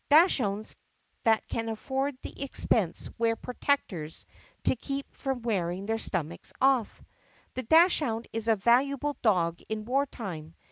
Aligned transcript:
Dachshunds 0.09 0.75
that 1.25 1.47
can 1.47 1.69
afford 1.69 2.17
the 2.23 2.41
expense 2.41 3.07
wear 3.19 3.35
protectors 3.35 4.25
to 4.63 4.75
keep 4.75 5.13
from 5.15 5.43
wear 5.43 5.69
ing 5.69 5.85
their 5.85 5.99
stomachs 5.99 6.51
off. 6.59 7.03
The 7.53 7.61
dachshund 7.61 8.27
is 8.33 8.47
a 8.47 8.55
valuable 8.55 9.15
dog 9.21 9.61
in 9.69 9.85
war 9.85 10.07
time. 10.07 10.55